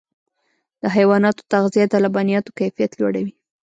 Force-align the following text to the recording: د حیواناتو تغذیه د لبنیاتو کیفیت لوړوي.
د 0.81 0.83
حیواناتو 0.95 1.41
تغذیه 1.51 1.85
د 1.89 1.93
لبنیاتو 2.03 2.55
کیفیت 2.59 2.91
لوړوي. 2.99 3.33